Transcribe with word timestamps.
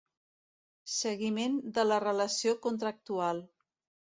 Seguiment 0.93 1.59
de 1.75 1.83
la 1.91 2.01
relació 2.05 2.57
contractual. 2.65 3.45